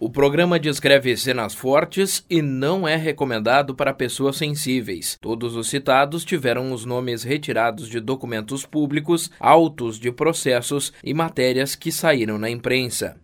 [0.00, 5.18] O programa descreve cenas fortes e não é recomendado para pessoas sensíveis.
[5.20, 11.74] Todos os citados tiveram os nomes retirados de documentos públicos, autos de processos e matérias
[11.74, 13.16] que saíram na imprensa.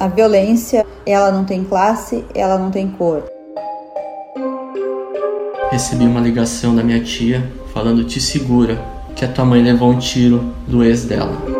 [0.00, 3.24] A violência, ela não tem classe, ela não tem cor.
[5.70, 8.82] Recebi uma ligação da minha tia falando: "Te segura,
[9.14, 11.51] que a tua mãe levou um tiro do ex dela."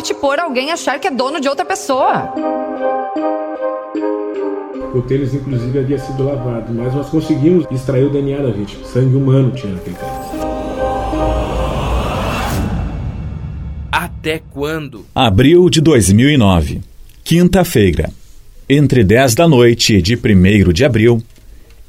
[0.00, 2.32] Morte por alguém achar que é dono de outra pessoa.
[4.94, 8.82] O tênis, inclusive, havia sido lavado, mas nós conseguimos extrair o DNA da vítima.
[8.86, 10.14] Sangue humano tinha naquele tênis.
[13.92, 15.04] Até quando?
[15.14, 16.80] Abril de 2009.
[17.22, 18.10] Quinta-feira.
[18.68, 21.22] Entre 10 da noite de 1 de abril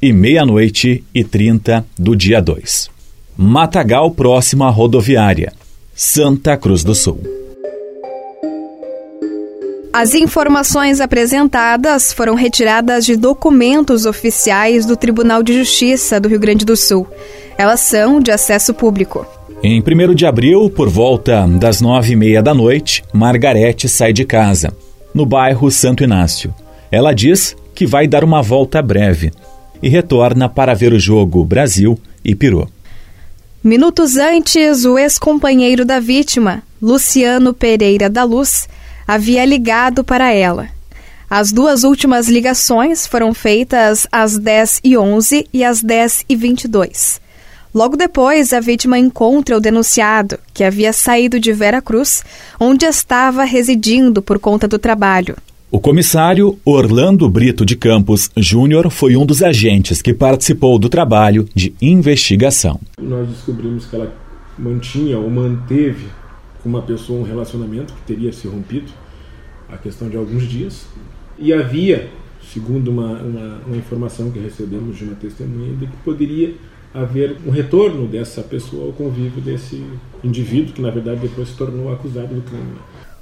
[0.01, 2.89] e meia-noite e 30 do dia 2.
[3.37, 5.53] Matagal, próximo à rodoviária.
[5.95, 7.40] Santa Cruz do Sul.
[9.93, 16.63] As informações apresentadas foram retiradas de documentos oficiais do Tribunal de Justiça do Rio Grande
[16.63, 17.05] do Sul.
[17.57, 19.27] Elas são de acesso público.
[19.61, 24.23] Em 1 de abril, por volta das nove e meia da noite, Margarete sai de
[24.23, 24.73] casa,
[25.13, 26.55] no bairro Santo Inácio.
[26.89, 29.29] Ela diz que vai dar uma volta breve
[29.83, 32.69] e retorna para ver o jogo Brasil e Peru.
[33.61, 38.67] Minutos antes, o ex-companheiro da vítima, Luciano Pereira da Luz,
[39.07, 40.69] havia ligado para ela.
[41.29, 47.21] As duas últimas ligações foram feitas às 10 e 11 e às 10 e 22.
[47.73, 52.21] Logo depois, a vítima encontra o denunciado, que havia saído de Vera Cruz,
[52.59, 55.37] onde estava residindo por conta do trabalho.
[55.71, 61.47] O comissário Orlando Brito de Campos Júnior foi um dos agentes que participou do trabalho
[61.55, 62.77] de investigação.
[63.01, 64.13] Nós descobrimos que ela
[64.59, 66.07] mantinha ou manteve
[66.61, 68.91] com uma pessoa um relacionamento que teria se rompido
[69.69, 70.85] a questão de alguns dias
[71.37, 72.09] e havia,
[72.53, 76.53] segundo uma, uma, uma informação que recebemos de uma testemunha, de que poderia
[76.93, 79.81] haver um retorno dessa pessoa ao convívio desse
[80.23, 82.75] indivíduo que na verdade depois se tornou acusado do crime.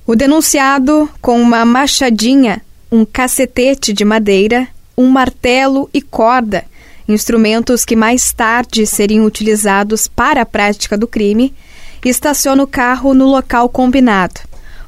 [0.05, 2.61] O denunciado, com uma machadinha,
[2.91, 4.67] um cacetete de madeira,
[4.97, 6.66] um martelo e corda,
[7.07, 11.53] instrumentos que mais tarde seriam utilizados para a prática do crime,
[12.07, 14.39] estaciona o carro no local combinado.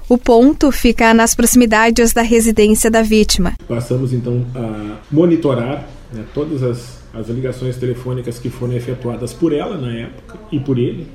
[0.08, 3.54] O ponto fica nas proximidades da residência da vítima.
[3.68, 9.78] Passamos então a monitorar né, todas as, as ligações telefônicas que foram efetuadas por ela
[9.78, 11.08] na época e por ele.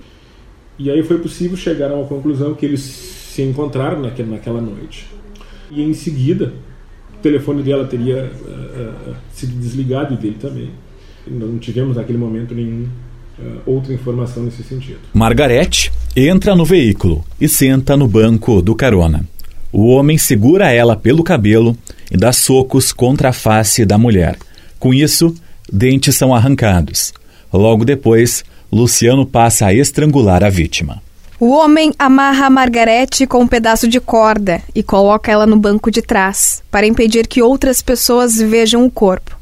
[0.78, 5.06] E aí foi possível chegar a uma conclusão que eles se encontraram naquele, naquela noite.
[5.70, 6.54] E em seguida,
[7.18, 10.70] o telefone dela teria uh, uh, sido desligado e dele também.
[11.26, 12.88] Não tivemos naquele momento nenhum
[13.66, 15.00] outra informação nesse sentido.
[15.12, 19.24] Margarete entra no veículo e senta no banco do carona.
[19.72, 21.76] O homem segura ela pelo cabelo
[22.10, 24.38] e dá socos contra a face da mulher.
[24.78, 25.34] Com isso,
[25.70, 27.12] dentes são arrancados.
[27.52, 31.02] Logo depois, Luciano passa a estrangular a vítima.
[31.38, 35.90] O homem amarra a Margarete com um pedaço de corda e coloca ela no banco
[35.90, 39.36] de trás, para impedir que outras pessoas vejam o corpo.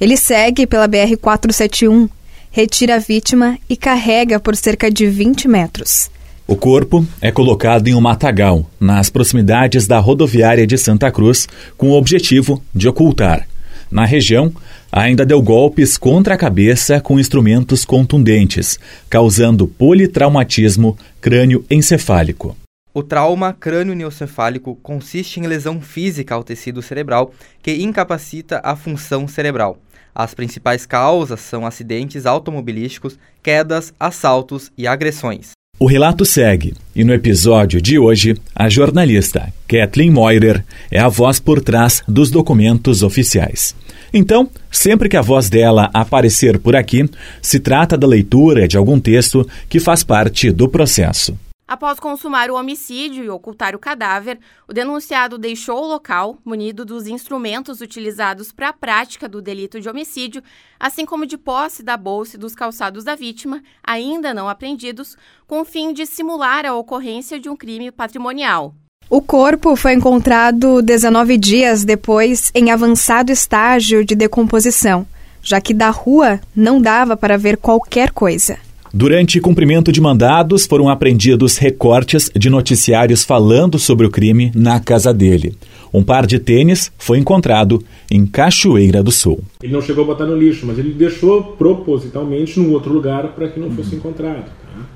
[0.00, 2.08] Ele segue pela BR-471
[2.52, 6.10] retira a vítima e carrega por cerca de 20 metros.
[6.46, 11.48] O corpo é colocado em um matagal, nas proximidades da rodoviária de Santa Cruz,
[11.78, 13.48] com o objetivo de ocultar.
[13.90, 14.52] Na região,
[14.90, 22.56] ainda deu golpes contra a cabeça com instrumentos contundentes, causando politraumatismo crânioencefálico.
[22.94, 27.32] O trauma crânio-neocefálico consiste em lesão física ao tecido cerebral
[27.62, 29.78] que incapacita a função cerebral.
[30.14, 35.52] As principais causas são acidentes automobilísticos, quedas, assaltos e agressões.
[35.78, 41.40] O relato segue, e no episódio de hoje, a jornalista Kathleen Moirer é a voz
[41.40, 43.74] por trás dos documentos oficiais.
[44.12, 47.08] Então, sempre que a voz dela aparecer por aqui,
[47.40, 51.34] se trata da leitura de algum texto que faz parte do processo.
[51.72, 54.38] Após consumar o homicídio e ocultar o cadáver,
[54.68, 59.88] o denunciado deixou o local munido dos instrumentos utilizados para a prática do delito de
[59.88, 60.42] homicídio,
[60.78, 65.62] assim como de posse da bolsa e dos calçados da vítima, ainda não apreendidos, com
[65.62, 68.74] o fim de simular a ocorrência de um crime patrimonial.
[69.08, 75.06] O corpo foi encontrado 19 dias depois em avançado estágio de decomposição,
[75.42, 78.58] já que da rua não dava para ver qualquer coisa.
[78.94, 85.14] Durante cumprimento de mandados, foram apreendidos recortes de noticiários falando sobre o crime na casa
[85.14, 85.56] dele.
[85.94, 89.42] Um par de tênis foi encontrado em Cachoeira do Sul.
[89.62, 93.48] Ele não chegou a botar no lixo, mas ele deixou propositalmente num outro lugar para
[93.48, 94.44] que não fosse encontrado.
[94.44, 94.86] Tá?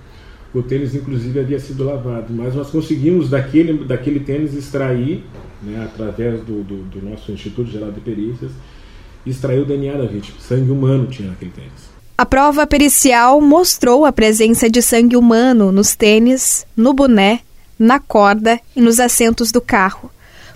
[0.53, 5.25] O tênis, inclusive, havia sido lavado, mas nós conseguimos daquele, daquele tênis extrair,
[5.63, 8.53] né, através do, do, do nosso Instituto Geral de Perícias,
[9.25, 10.37] extrair o DNA da vítima.
[10.39, 11.96] Sangue humano tinha naquele tênis.
[12.19, 17.41] A prova pericial mostrou a presença de sangue humano nos tênis, no boné,
[17.79, 20.11] na corda e nos assentos do carro.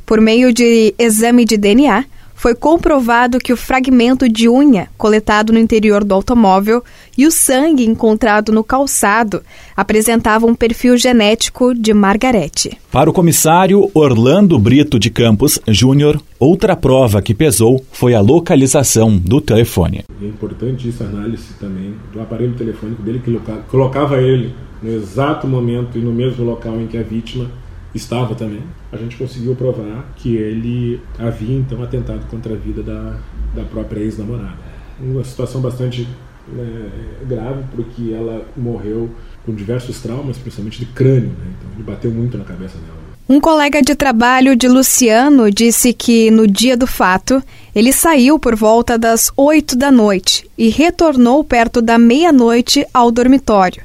[0.07, 2.07] Por meio de exame de DNA,
[2.41, 6.83] foi comprovado que o fragmento de unha coletado no interior do automóvel
[7.17, 9.43] e o sangue encontrado no calçado
[9.77, 12.79] apresentavam um perfil genético de Margarete.
[12.91, 19.19] Para o comissário Orlando Brito de Campos Júnior, outra prova que pesou foi a localização
[19.19, 20.07] do telefone.
[20.23, 23.39] É importante essa análise também do aparelho telefônico dele que
[23.69, 27.51] colocava ele no exato momento e no mesmo local em que a vítima
[27.95, 33.17] estava também, a gente conseguiu provar que ele havia então atentado contra a vida da,
[33.55, 34.71] da própria ex-namorada.
[35.01, 36.07] Uma situação bastante
[36.49, 36.91] né,
[37.27, 39.11] grave, porque ela morreu
[39.45, 41.55] com diversos traumas, principalmente de crânio, né?
[41.59, 43.01] então ele bateu muito na cabeça dela.
[43.29, 47.41] Um colega de trabalho de Luciano disse que no dia do fato
[47.73, 53.83] ele saiu por volta das 8 da noite e retornou perto da meia-noite ao dormitório.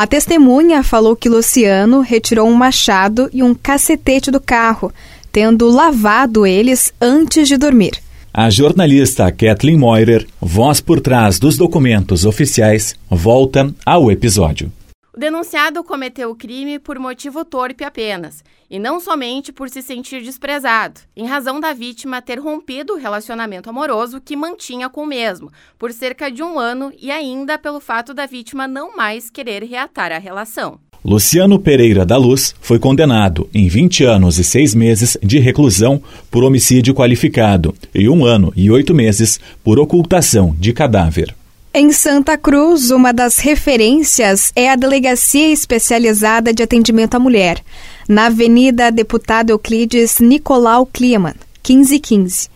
[0.00, 4.90] A testemunha falou que Luciano retirou um machado e um cacetete do carro,
[5.30, 7.92] tendo lavado eles antes de dormir.
[8.32, 14.72] A jornalista Kathleen Moirer, voz por trás dos documentos oficiais, volta ao episódio.
[15.12, 20.22] O denunciado cometeu o crime por motivo torpe apenas, e não somente por se sentir
[20.22, 25.50] desprezado, em razão da vítima ter rompido o relacionamento amoroso que mantinha com o mesmo,
[25.76, 30.12] por cerca de um ano e ainda pelo fato da vítima não mais querer reatar
[30.12, 30.78] a relação.
[31.04, 36.44] Luciano Pereira da Luz foi condenado em 20 anos e 6 meses de reclusão por
[36.44, 41.34] homicídio qualificado e um ano e oito meses por ocultação de cadáver.
[41.72, 47.62] Em Santa Cruz, uma das referências é a Delegacia Especializada de Atendimento à Mulher,
[48.08, 52.48] na Avenida Deputado Euclides Nicolau Kliman, 1515.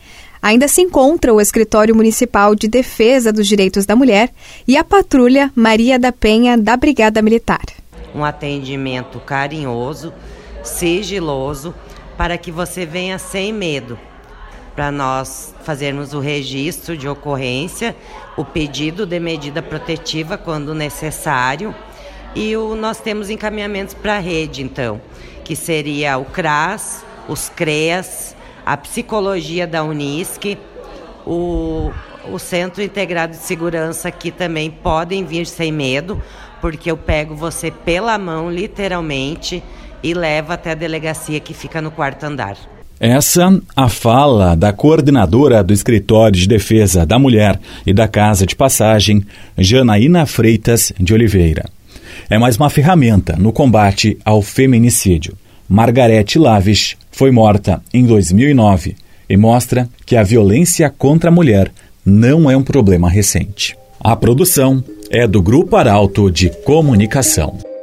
[0.43, 4.31] Ainda se encontra o Escritório Municipal de Defesa dos Direitos da Mulher
[4.67, 7.63] e a Patrulha Maria da Penha da Brigada Militar.
[8.13, 10.13] Um atendimento carinhoso,
[10.65, 11.73] sigiloso,
[12.19, 13.97] para que você venha sem medo
[14.75, 17.95] para nós fazermos o registro de ocorrência,
[18.37, 21.75] o pedido de medida protetiva quando necessário
[22.35, 25.01] e o, nós temos encaminhamentos para a rede, então,
[25.45, 28.35] que seria o CRAS, os CREAS,
[28.67, 30.59] a psicologia da Unisc,
[31.25, 31.93] o,
[32.29, 36.21] o Centro Integrado de Segurança, que também podem vir sem medo,
[36.61, 39.63] porque eu pego você pela mão, literalmente,
[40.03, 42.57] e levo até a delegacia que fica no quarto andar.
[43.01, 48.55] Essa a fala da coordenadora do Escritório de Defesa da Mulher e da Casa de
[48.55, 49.25] Passagem,
[49.59, 51.65] Janaína Freitas de Oliveira.
[52.31, 55.37] É mais uma ferramenta no combate ao feminicídio.
[55.69, 58.97] Margarete Lavish foi morta em 2009
[59.29, 61.73] e mostra que a violência contra a mulher
[62.07, 63.77] não é um problema recente.
[64.01, 67.74] A produção é do Grupo Arauto de Comunicação.